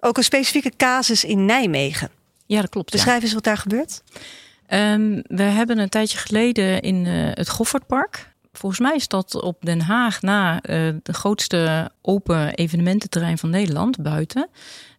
[0.00, 2.10] ook een specifieke casus in Nijmegen.
[2.46, 2.90] Ja, dat klopt.
[2.90, 2.96] ja.
[2.96, 4.02] Beschrijf eens wat daar gebeurt.
[4.66, 8.34] Ehm, we hebben een tijdje geleden in eh, het Goffertpark.
[8.58, 14.02] Volgens mij is dat op Den Haag na eh, de grootste open evenemententerrein van Nederland
[14.02, 14.48] buiten.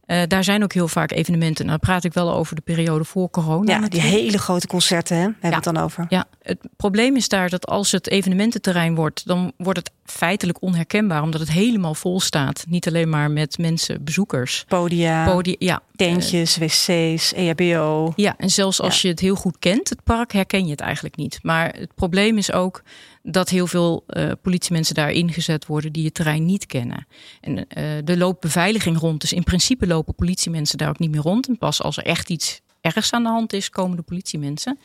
[0.06, 1.66] Eh, daar zijn ook heel vaak evenementen.
[1.66, 3.80] Nou, dan praat ik wel over de periode voor corona.
[3.80, 5.22] Ja, die hele grote concerten, hè?
[5.22, 5.56] hebben we Ja.
[5.56, 6.06] het dan over.
[6.10, 11.22] Ja, het probleem is daar dat als het evenemententerrein wordt, dan wordt het feitelijk onherkenbaar,
[11.22, 12.66] omdat het helemaal vol staat.
[12.68, 14.66] Niet alleen maar met mensen, bezoekers.
[14.68, 18.14] Podia, Podi ja, tentjes, wc's, E EHBO.
[18.16, 21.16] Ja, en zelfs als je het heel goed kent, het park, herken je het eigenlijk
[21.16, 21.40] niet.
[21.42, 22.84] Maar het probleem is ook
[23.24, 27.08] dat heel veel eh, politiemensen daar ingezet worden die het terrein niet kennen.
[27.42, 31.22] En eh er loopt beveiliging rond, dus in principe lopen politiemensen daar ook niet meer
[31.22, 31.48] rond.
[31.48, 32.62] En pas als er echt iets
[32.96, 34.80] ergs aan de hand is, komen de politiemensen.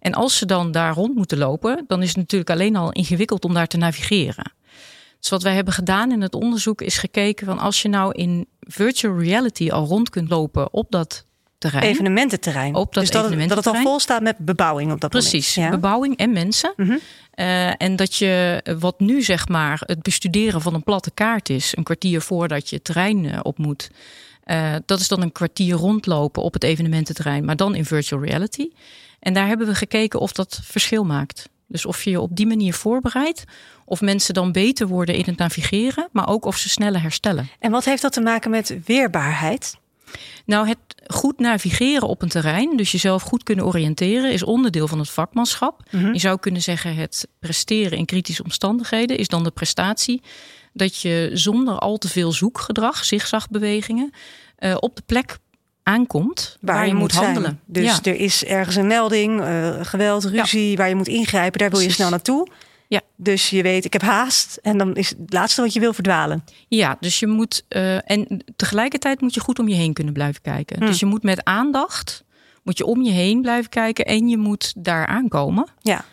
[0.00, 3.44] En als ze dan daar rond moeten lopen, dan is het natuurlijk alleen al ingewikkeld
[3.44, 4.52] om daar te navigeren.
[5.20, 8.46] Dus wat wij hebben gedaan in het onderzoek is gekeken van als je nou in
[8.60, 11.24] virtual reality al rond kunt lopen op dat
[11.58, 11.84] terrein.
[11.84, 12.74] Evenemententerrein.
[12.74, 15.56] Op dat dus dat, het- dat het al vol staat met bebouwing op dat Precies,
[15.56, 15.74] moment.
[15.74, 15.80] Ja.
[15.80, 16.72] bebouwing en mensen.
[16.76, 16.96] Mhm.
[17.30, 21.76] Eh, en dat je wat nu zeg maar het bestuderen van een platte kaart is,
[21.76, 23.90] een kwartier voordat je het terrein eh, op moet.
[24.48, 28.68] Eh, dat is dan een kwartier rondlopen op het evenemententerrein, maar dan in virtual reality.
[29.20, 31.48] En daar hebben we gekeken of dat verschil maakt.
[31.66, 33.44] Dus of je je op die manier voorbereidt,
[33.84, 37.48] of mensen dan beter worden in het navigeren, maar ook of ze sneller herstellen.
[37.58, 39.76] En wat heeft dat te maken met weerbaarheid?
[40.44, 44.98] Nou, het goed navigeren op een terrein, dus jezelf goed kunnen oriënteren, is onderdeel van
[44.98, 45.82] het vakmanschap.
[45.90, 46.12] Mhm.
[46.12, 50.22] Je zou kunnen zeggen, het presteren in kritische omstandigheden is dan de prestatie
[50.72, 54.12] dat je zonder al te veel zoekgedrag, zigzagbewegingen,
[54.56, 55.38] eh, op de plek
[55.82, 57.60] aankomt waar, je, moet handelen.
[57.66, 57.98] Dus ja.
[58.02, 61.58] er is ergens een melding, eh, geweld, ruzie, waar je moet ingrijpen.
[61.58, 62.48] Daar wil je snel naartoe.
[62.88, 63.00] Ja.
[63.16, 64.58] Dus je weet, ik heb haast.
[64.62, 66.44] En dan is het laatste wat je wil verdwalen.
[66.68, 70.42] ja, dus je moet eh, en tegelijkertijd moet je goed om je heen kunnen blijven
[70.42, 70.78] kijken.
[70.78, 70.86] Hm.
[70.86, 72.24] Dus je moet met aandacht
[72.62, 76.04] moet je om je heen blijven kijken en je moet daar aankomen Ja.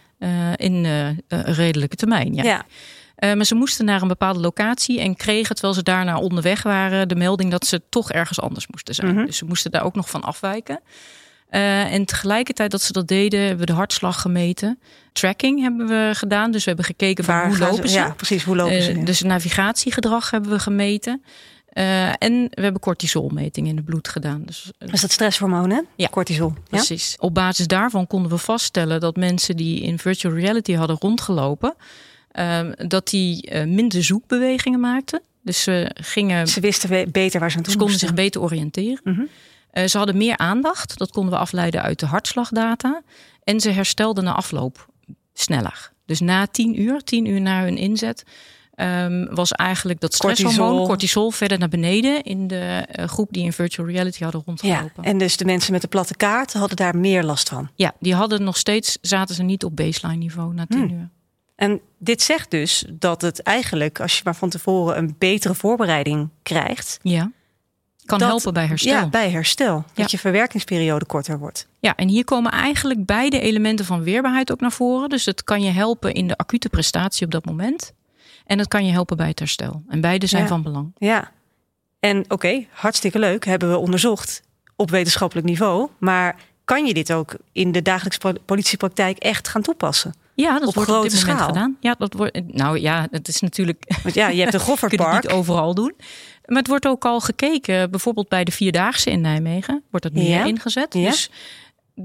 [0.56, 2.34] in een redelijke termijn.
[2.34, 2.44] Ja.
[2.44, 2.66] ja.
[3.16, 7.08] Eh, maar ze moesten naar een bepaalde locatie en kregen, terwijl ze daarna onderweg waren,
[7.08, 9.14] de melding dat ze toch ergens anders moesten zijn.
[9.16, 9.26] Mhm.
[9.26, 10.80] Dus ze moesten daar ook nog van afwijken.
[11.50, 14.80] Eh, en tegelijkertijd dat ze dat deden, hebben we de hartslag gemeten.
[15.14, 16.52] Tracking hebben we gedaan.
[16.52, 17.96] Dus we hebben gekeken van hoe lopen ze.
[17.98, 18.44] Ja, precies.
[18.44, 19.04] Hoe lopen Eh, ze?
[19.04, 21.24] dus navigatiegedrag hebben we gemeten.
[21.68, 24.42] Eh, en we hebben cortisolmeting in het bloed gedaan.
[24.46, 25.82] Dus, eh, Dat is dat stresshormoon, hè?
[25.96, 26.08] Ja.
[26.10, 26.54] Cortisol.
[26.56, 26.62] Ja?
[26.70, 27.16] Precies.
[27.20, 31.74] Op basis daarvan konden we vaststellen dat mensen die in virtual reality hadden rondgelopen,
[32.88, 35.22] dat die eh, minder zoekbewegingen maakten.
[35.42, 38.08] Dus ze gingen, Ze wisten beter waar ze aan toe ze konden moesten.
[38.08, 39.00] zich beter oriënteren.
[39.04, 39.22] Mhm.
[39.72, 40.98] Eh, ze hadden meer aandacht.
[40.98, 43.02] Dat konden we afleiden uit de hartslagdata.
[43.44, 44.86] En ze herstelden na afloop
[45.34, 45.92] sneller.
[46.06, 48.24] Dus na tien uur, tien uur na hun inzet,
[48.76, 50.86] ehm, was eigenlijk dat stresshormoon, Cortisol.
[50.88, 51.32] cortisol.
[51.32, 55.04] verder naar beneden in de eh, groep die in virtual reality hadden Ja, rondgelopen.
[55.04, 57.70] en dus de mensen met de platte kaart hadden daar meer last van.
[57.76, 60.92] Ja, die hadden nog steeds, zaten ze niet op baseline niveau na tien Hmm.
[61.00, 61.10] uur.
[61.56, 66.30] En dit zegt dus dat het eigenlijk, als je maar van tevoren een betere voorbereiding
[66.44, 67.32] krijgt, Ja.
[68.06, 68.92] Kan Dat- helpen bij herstel.
[68.92, 70.06] ja, Ja, bij herstel, dat Ja.
[70.10, 71.68] je verwerkingsperiode korter wordt.
[71.96, 75.10] en hier komen eigenlijk beide elementen van weerbaarheid ook naar voren.
[75.10, 77.94] Dus het kan je helpen in de acute prestatie op dat moment.
[78.46, 79.84] En het kan je helpen bij het herstel.
[79.88, 80.48] En beide zijn Ja.
[80.48, 80.92] van belang.
[80.98, 81.32] Ja.
[82.00, 84.42] En oké, hartstikke leuk, hebben we onderzocht
[84.76, 85.90] op wetenschappelijk niveau.
[85.98, 90.14] Maar kan je dit ook in de dagelijkse po- politiepraktijk echt gaan toepassen?
[90.36, 91.48] Ja, dat Op wordt op grote dit moment schaal.
[91.54, 91.78] gedaan.
[91.80, 92.42] Ja, dat wordt.
[92.56, 93.84] Nou ja, het is natuurlijk.
[94.04, 95.24] Want ja, je hebt een Je Goffertpark.
[95.24, 95.94] niet overal doen.
[96.46, 100.30] Maar het wordt ook al gekeken, bijvoorbeeld bij de Vierdaagse in Nijmegen, wordt dat meer
[100.30, 100.44] Ja.
[100.46, 100.94] ingezet.
[100.94, 101.10] Ja.
[101.10, 101.30] Dus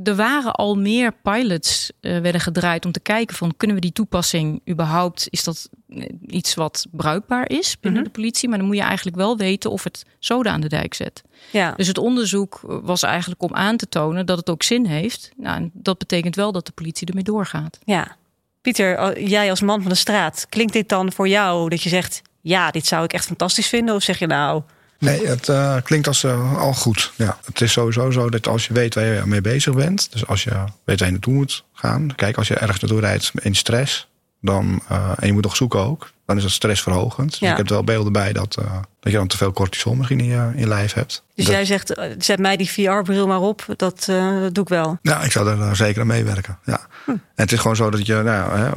[0.02, 3.92] er waren al meer pilots uh, werden gedraaid om te kijken van kunnen we die
[3.92, 8.10] toepassing überhaupt is dat eh, iets wat bruikbaar is binnen Mhm.
[8.10, 10.94] de politie, maar dan moet je eigenlijk wel weten of het zoden aan de dijk
[10.94, 11.22] zet.
[11.52, 11.72] Ja.
[11.76, 15.30] Dus het onderzoek was eigenlijk om aan te tonen dat het ook zin heeft.
[15.36, 17.78] Nou, en dat betekent wel dat de politie ermee doorgaat.
[17.84, 18.18] ja.
[18.60, 22.22] Pieter, jij als man van de straat, klinkt dit dan voor jou dat je zegt:
[22.40, 23.94] ja, dit zou ik echt fantastisch vinden?
[23.94, 24.62] Of zeg je nou,
[25.00, 27.12] Nee, het eh, klinkt als eh, al goed.
[27.16, 30.26] Ja, het is sowieso zo dat als je weet waar je mee bezig bent, dus
[30.26, 33.54] als je weet waar je naartoe moet gaan, kijk, als je ergens naartoe rijdt in
[33.54, 34.08] stress,
[34.40, 37.30] dan, eh, en je moet nog zoeken ook, dan is dat stressverhogend.
[37.30, 37.50] Dus Ja.
[37.50, 40.18] ik heb er wel beelden bij dat, eh, dat je dan te veel cortisol misschien
[40.20, 41.24] in je, in je lijf hebt.
[41.34, 44.04] dus Dat- jij zegt: eh, zet mij die VR-bril maar op, dat,
[44.52, 44.98] doe ik wel.
[45.02, 46.58] Ja, ik zou er zeker aan meewerken.
[46.64, 46.80] Ja.
[47.04, 47.10] Hm.
[47.10, 48.70] En het is gewoon zo dat je, nou, hè,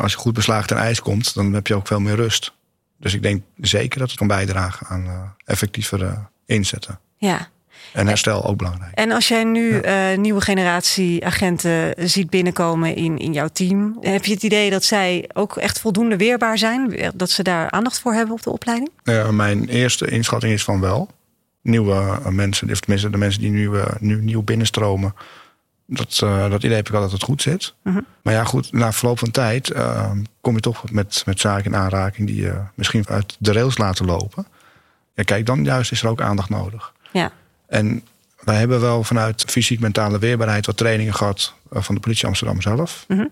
[0.00, 2.52] als je goed beslagen ten ijs komt, dan heb je ook veel meer rust.
[3.00, 6.98] Dus ik denk zeker dat het kan bijdragen aan effectiever inzetten.
[7.16, 7.48] Ja.
[7.92, 8.94] En herstel ook belangrijk.
[8.94, 14.24] En als jij nu eh, nieuwe generatie agenten ziet binnenkomen in, in jouw team, heb
[14.24, 17.12] je het idee dat zij ook echt voldoende weerbaar zijn?
[17.14, 18.90] Dat ze daar aandacht voor hebben op de opleiding?
[19.04, 21.08] Eh, mijn eerste inschatting is van wel.
[21.62, 25.14] Nieuwe eh, mensen, of tenminste de mensen die nu, eh, nu nieuw binnenstromen.
[25.86, 26.16] Dat,
[26.50, 27.74] dat idee heb ik al dat het goed zit.
[27.82, 28.00] Mhm.
[28.22, 29.72] Maar ja, goed, na verloop van tijd
[30.40, 34.06] kom je toch met, met zaken in aanraking die je misschien uit de rails laten
[34.06, 34.46] lopen.
[35.14, 36.92] Ja, kijk, dan juist is er ook aandacht nodig.
[37.12, 37.32] Ja.
[37.68, 38.02] En
[38.44, 43.04] wij hebben wel vanuit fysiek-mentale weerbaarheid wat trainingen gehad eh, van de politie Amsterdam zelf.
[43.08, 43.26] Mhm.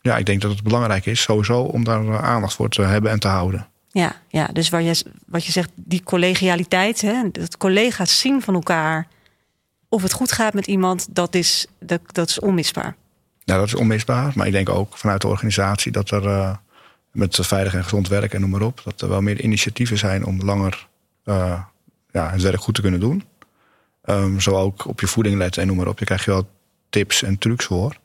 [0.00, 3.10] Ja, ik denk dat het belangrijk is sowieso om daar eh, aandacht voor te hebben
[3.10, 3.66] en te houden.
[3.90, 8.54] Ja, ja, dus waar je, wat je zegt, die collegialiteit, hè, dat collega's zien van
[8.54, 9.06] elkaar
[9.88, 12.96] of het goed gaat met iemand, dat is, dat, dat is onmisbaar.
[13.44, 14.32] Ja, dat is onmisbaar.
[14.34, 16.56] Maar ik denk ook vanuit de organisatie dat er eh,
[17.10, 20.24] met veilig en gezond werk en noem maar op, dat er wel meer initiatieven zijn
[20.24, 20.86] om langer
[22.10, 23.24] ja, het werk goed te kunnen doen.
[24.06, 25.98] Ehm, zo ook op je voeding letten en noem maar op.
[25.98, 26.48] Je krijgt je wel
[26.90, 27.96] tips en trucs voor.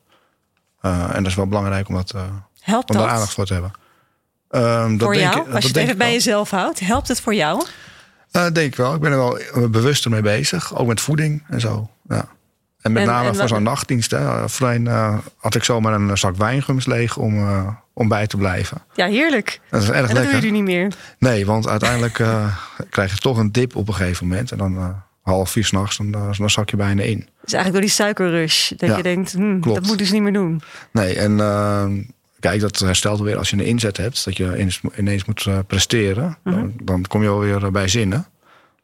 [0.81, 2.21] Eh, en dat is wel belangrijk om, dat, eh,
[2.59, 3.71] Helpt om daar dat aandacht voor te hebben.
[4.49, 5.47] Ehm, dat voor denk jou?
[5.47, 7.63] ik- Als je het even bij jezelf houdt, helpt het voor jou?
[8.31, 8.93] Eh, denk ik wel.
[8.93, 10.75] Ik ben er wel bewuster mee bezig.
[10.77, 11.89] Ook met voeding en zo.
[12.07, 12.25] Ja.
[12.81, 14.11] En met En- name en voor zo'n nachtdienst.
[14.11, 14.49] Hè.
[14.49, 14.87] Voorheen
[15.37, 17.45] had ik zomaar een zak wijngums leeg om,
[17.93, 18.81] om bij te blijven.
[18.93, 19.59] Ja, heerlijk.
[19.69, 20.93] Dat is erg En dat doe je nu niet meer.
[21.19, 22.13] Nee, want uiteindelijk
[22.89, 24.51] krijg je toch een dip op een gegeven moment.
[24.51, 27.17] En dan half vier s'nachts, dan, dan zak je bijna in.
[27.17, 29.79] Dus eigenlijk door die suikerrush, dat Ja, je denkt, hm, klopt.
[29.79, 30.61] dat moet dus niet meer doen.
[30.91, 31.85] Nee, en eh,
[32.41, 34.25] kijk, dat herstelt weer als je een inzet hebt.
[34.25, 36.37] Dat je ineens, ineens moet eh, presteren.
[36.43, 36.55] Mhm.
[36.55, 38.27] dan, dan kom je alweer eh, bij zinnen.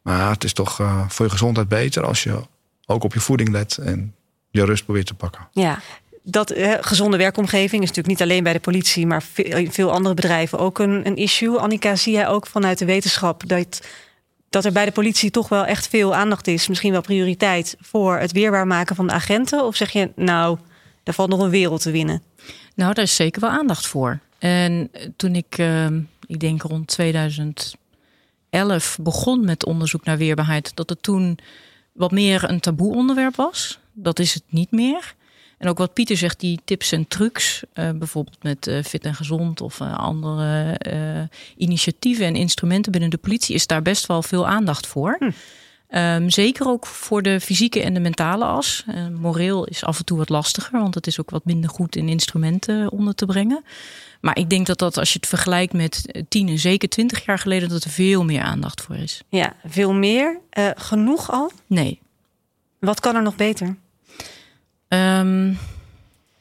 [0.01, 2.41] Maar het is toch eh, voor je gezondheid beter als je
[2.85, 3.77] ook op je voeding let.
[3.77, 4.13] En
[4.49, 5.47] je rust probeert te pakken.
[5.51, 5.79] Ja,
[6.23, 10.59] dat gezonde werkomgeving is natuurlijk niet alleen bij de politie, maar veel, veel andere bedrijven
[10.59, 11.57] ook een, een issue.
[11.57, 13.81] Annika, zie jij ook vanuit de wetenschap dat,
[14.49, 18.17] dat er bij de politie toch wel echt veel aandacht is, misschien wel prioriteit voor
[18.17, 19.65] het weerbaar maken van de agenten?
[19.65, 20.57] Of zeg je, nou,
[21.03, 22.23] daar valt nog een wereld te winnen?
[22.75, 24.19] Nou, daar is zeker wel aandacht voor.
[24.39, 25.85] En toen ik, eh,
[26.25, 27.77] ik denk rond 2011
[29.01, 31.39] begon met onderzoek naar weerbaarheid, dat het toen
[31.91, 33.79] wat meer een taboe onderwerp was.
[33.93, 35.15] Dat is het niet meer.
[35.57, 39.15] En ook wat Pieter zegt, die tips en trucs, eh, bijvoorbeeld met eh, fit en
[39.15, 40.79] gezond of eh, andere
[41.57, 45.15] initiatieven en instrumenten binnen de politie, is daar best wel veel aandacht voor.
[45.19, 45.31] Hm.
[45.87, 48.85] Ehm, zeker ook voor de fysieke en de mentale as.
[49.19, 52.09] Moreel is af en toe wat lastiger, want het is ook wat minder goed in
[52.09, 53.63] instrumenten onder te brengen.
[54.21, 57.39] Maar ik denk dat dat als je het vergelijkt met tien en zeker twintig jaar
[57.39, 59.21] geleden, dat er veel meer aandacht voor is.
[59.29, 60.39] Ja, veel meer.
[60.75, 61.51] Genoeg al?
[61.67, 61.99] Nee.
[62.79, 63.75] Wat kan er nog beter?
[64.87, 65.53] Ehm,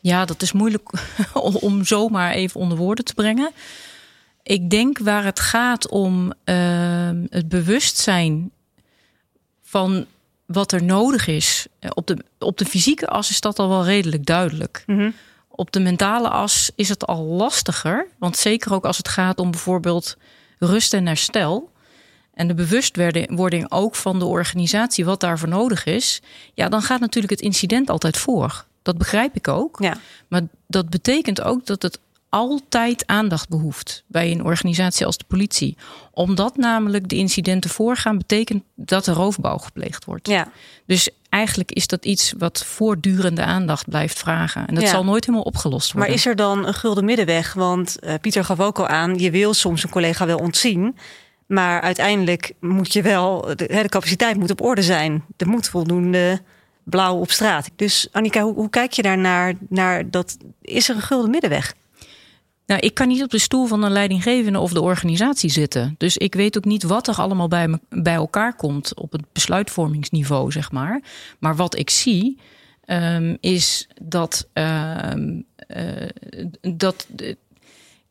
[0.01, 0.91] ja, dat is moeilijk
[1.61, 3.51] om zomaar even onder woorden te brengen.
[4.43, 8.51] Ik denk waar het gaat om ehm, het bewustzijn
[9.63, 10.07] van
[10.47, 11.67] wat er nodig is.
[11.79, 14.83] Eh, Op de, op de fysieke as is dat al wel redelijk duidelijk.
[14.87, 15.11] Mhm.
[15.49, 18.07] Op de mentale as is het al lastiger.
[18.19, 20.17] Want zeker ook als het gaat om bijvoorbeeld
[20.59, 21.71] rust en herstel.
[22.37, 26.23] En de bewustwording ook van de organisatie, wat daarvoor nodig is.
[26.55, 28.65] Ja, dan gaat natuurlijk het incident altijd voor.
[28.83, 29.77] Dat begrijp ik ook.
[29.81, 29.97] Ja.
[30.29, 35.77] Maar dat betekent ook dat het altijd aandacht behoeft bij een organisatie als de politie.
[36.11, 40.29] Omdat namelijk de incidenten voorgaan, betekent dat er roofbouw gepleegd wordt.
[40.29, 40.49] ja,
[40.87, 44.67] Dus eigenlijk is dat iets wat voortdurende aandacht blijft vragen.
[44.67, 44.91] En dat Ja.
[44.91, 46.11] zal nooit helemaal opgelost worden.
[46.11, 47.53] maar is er dan een gulden middenweg?
[47.53, 50.97] Want eh, Pieter gaf ook al aan, je wil soms een collega wel ontzien.
[51.47, 55.25] Maar uiteindelijk moet je wel, de, de capaciteit moet op orde zijn.
[55.37, 56.41] Er moet voldoende
[56.85, 57.71] blauw op straat.
[57.77, 60.37] Dus Annika, hoe, hoe kijk je daar naar, naar dat?
[60.63, 61.75] Is er een gulden middenweg?
[62.67, 65.95] Nou, ik kan niet op de stoel van een leidinggevende of de organisatie zitten.
[65.99, 69.23] Dus ik weet ook niet wat er allemaal bij, me, bij elkaar komt op het
[69.33, 71.03] besluitvormingsniveau, zeg maar.
[71.39, 72.39] Maar wat ik zie,
[72.85, 76.09] ehm, is dat, ehm, eh,
[76.61, 77.07] dat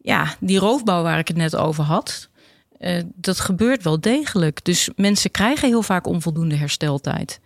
[0.01, 2.29] ja, die roofbouw waar ik het net over had,
[2.79, 4.65] uh, dat gebeurt wel degelijk.
[4.65, 7.39] Dus mensen krijgen heel vaak onvoldoende hersteltijd.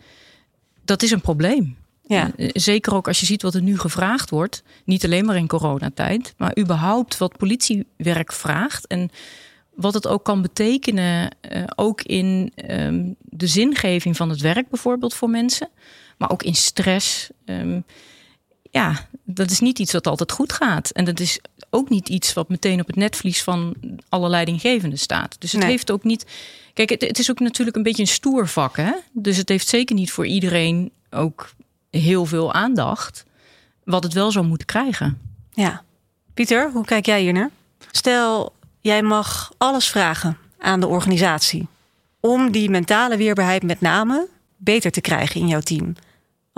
[0.85, 1.77] Dat is een probleem.
[2.05, 2.31] Ja.
[2.35, 4.63] Eh, zeker ook als je ziet wat er nu gevraagd wordt.
[4.85, 8.87] Niet alleen maar in coronatijd, maar überhaupt wat politiewerk vraagt.
[8.87, 9.09] En
[9.75, 15.13] wat het ook kan betekenen, uh, ook in um, de zingeving van het werk bijvoorbeeld
[15.13, 15.69] voor mensen.
[16.17, 17.29] Maar ook in stress.
[17.45, 17.83] Um,
[18.69, 20.89] ja, dat is niet iets wat altijd goed gaat.
[20.89, 23.75] En dat is ook niet iets wat meteen op het netvlies van
[24.10, 25.36] alle leidinggevenden staat.
[25.39, 26.25] Dus het heeft ook niet.
[26.73, 28.77] Kijk, het, het, is ook natuurlijk een beetje een stoer vak.
[28.77, 28.91] Hè?
[29.12, 31.49] Dus het heeft zeker niet voor iedereen ook
[31.89, 33.25] heel veel aandacht.
[33.84, 35.21] Wat het wel zou moeten krijgen.
[35.53, 35.84] Ja.
[36.34, 37.49] Pieter, hoe kijk jij hier naar?
[37.91, 41.67] Stel, jij mag alles vragen aan de organisatie.
[42.19, 44.27] Om die mentale weerbaarheid met name
[44.58, 45.95] beter te krijgen in jouw team.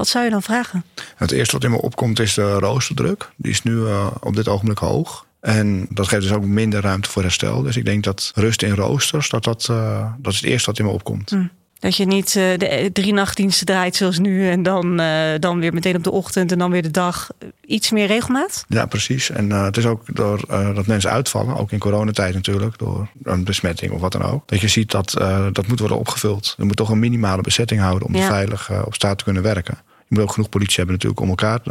[0.01, 0.83] Wat zou je dan vragen?
[1.15, 3.29] Het eerste wat in me opkomt is de roosterdruk.
[3.35, 5.25] Die is nu uh, op dit ogenblik hoog.
[5.39, 7.61] En dat geeft dus ook minder ruimte voor herstel.
[7.61, 10.79] Dus ik denk dat rust in roosters, dat, dat, uh, dat is het eerste wat
[10.79, 11.29] in me opkomt.
[11.29, 11.43] Hm.
[11.79, 15.73] Dat je niet uh, de drie nachtdiensten draait zoals nu en dan, uh, dan weer
[15.73, 17.29] meteen op de ochtend en dan weer de dag.
[17.65, 18.65] Iets meer regelmaat?
[18.67, 19.29] Ja, precies.
[19.29, 23.43] En uh, het is ook door dat mensen uitvallen, ook in coronatijd natuurlijk, door een
[23.43, 24.47] besmetting of wat dan ook.
[24.47, 25.11] Dat je ziet dat
[25.51, 26.53] dat moet worden opgevuld.
[26.57, 28.27] Je moet toch een minimale bezetting houden om ja.
[28.27, 29.77] veilig op straat te kunnen werken.
[30.11, 31.61] Je moet ook genoeg politie hebben natuurlijk om elkaar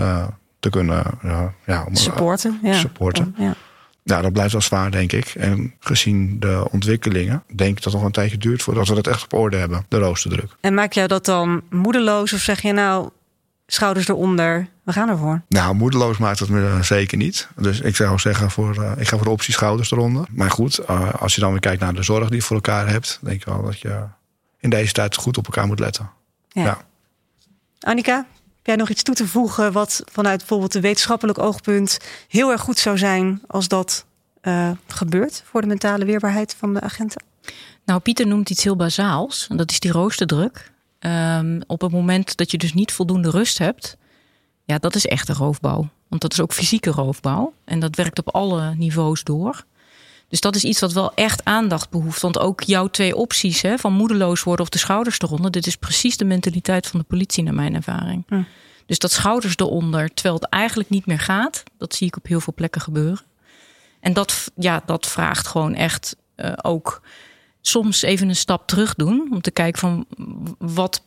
[0.61, 1.05] te kunnen
[1.66, 2.59] ja, om, supporten.
[2.62, 2.72] Ja.
[2.72, 3.35] supporten.
[3.38, 3.55] Ja.
[4.03, 5.26] Ja, dat blijft wel zwaar, denk ik.
[5.26, 9.07] En gezien de ontwikkelingen, denk ik dat het nog een tijdje duurt voordat we dat
[9.07, 10.57] echt op orde hebben, de roosterdruk.
[10.61, 13.09] En maak jou dat dan moedeloos of zeg je nou,
[13.66, 15.42] schouders eronder, we gaan ervoor?
[15.48, 17.48] Nou, moedeloos maakt het me zeker niet.
[17.57, 20.26] Dus ik zou zeggen, voor, uh, ik ga voor de optie schouders eronder.
[20.31, 22.88] Maar goed, uh, als je dan weer kijkt naar de zorg die je voor elkaar
[22.88, 24.03] hebt, denk ik wel dat je
[24.59, 26.11] in deze tijd goed op elkaar moet letten.
[26.48, 26.64] Ja.
[26.64, 26.79] ja.
[27.81, 32.51] Annika, heb jij nog iets toe te voegen wat vanuit bijvoorbeeld een wetenschappelijk oogpunt heel
[32.51, 34.07] erg goed zou zijn als dat
[34.43, 37.23] uh, gebeurt voor de mentale weerbaarheid van de agenten?
[37.85, 40.73] Nou, Pieter noemt iets heel bazaals en dat is die roosterdruk.
[41.01, 43.97] Um, op het moment dat je dus niet voldoende rust hebt,
[44.64, 45.88] ja, dat is echte roofbouw.
[46.09, 49.64] Want dat is ook fysieke roofbouw en dat werkt op alle niveaus door.
[50.31, 52.21] Dus dat is iets wat wel echt aandacht behoeft.
[52.21, 55.77] Want ook jouw twee opties, hè, van moedeloos worden of de schouders eronder, dit is
[55.77, 58.27] precies de mentaliteit van de politie, naar mijn ervaring.
[58.87, 62.40] Dus dat schouders eronder, terwijl het eigenlijk niet meer gaat, dat zie ik op heel
[62.40, 63.21] veel plekken gebeuren.
[64.01, 67.03] En dat, ja, dat vraagt gewoon echt uh, ook
[67.61, 69.29] soms even een stap terug doen.
[69.31, 70.07] Om te kijken van
[70.59, 71.05] wat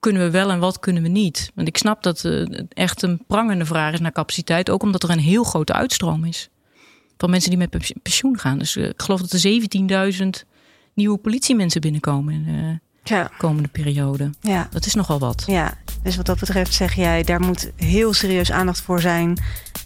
[0.00, 1.50] kunnen we wel en wat kunnen we niet.
[1.54, 4.70] Want ik snap dat het uh, echt een prangende vraag is naar capaciteit.
[4.70, 6.48] Ook omdat er een heel grote uitstroom is
[7.16, 8.58] van mensen die met pensioen gaan.
[8.58, 10.48] Dus uh, ik geloof dat er 17.000
[10.94, 12.78] nieuwe politiemensen binnenkomen in de
[13.14, 13.30] ja.
[13.38, 14.30] komende periode.
[14.40, 14.68] Ja.
[14.70, 15.42] Dat is nogal wat.
[15.46, 19.38] Ja, dus wat dat betreft zeg jij, daar moet heel serieus aandacht voor zijn.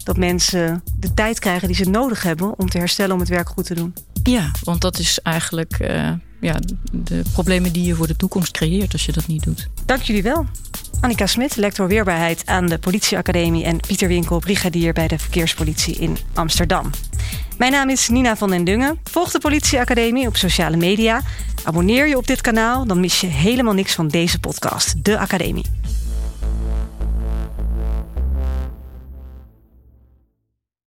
[0.03, 3.49] Dat mensen de tijd krijgen die ze nodig hebben om te herstellen om het werk
[3.49, 3.93] goed te doen.
[4.29, 6.59] Ja, want dat is eigenlijk uh, ja,
[6.91, 9.67] de problemen die je voor de toekomst creëert als je dat niet doet.
[9.85, 10.45] Dank jullie wel.
[11.01, 16.17] Annika Smit, lector weerbaarheid aan de Politieacademie en Pieter Winkel, brigadier bij de Verkeerspolitie in
[16.33, 16.89] Amsterdam.
[17.57, 18.99] Mijn naam is Nina van den Dungen.
[19.03, 21.21] Volg de Politieacademie op sociale media.
[21.63, 25.78] Abonneer je op dit kanaal, dan mis je helemaal niks van deze podcast, De Academie.